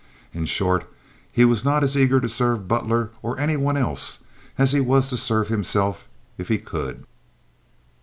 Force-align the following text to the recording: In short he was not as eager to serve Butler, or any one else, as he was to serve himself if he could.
In 0.33 0.45
short 0.45 0.89
he 1.31 1.45
was 1.45 1.63
not 1.63 1.83
as 1.83 1.95
eager 1.95 2.19
to 2.19 2.27
serve 2.27 2.67
Butler, 2.67 3.11
or 3.21 3.39
any 3.39 3.55
one 3.55 3.77
else, 3.77 4.23
as 4.57 4.71
he 4.71 4.79
was 4.79 5.09
to 5.09 5.15
serve 5.17 5.49
himself 5.49 6.07
if 6.39 6.47
he 6.47 6.57
could. 6.57 7.05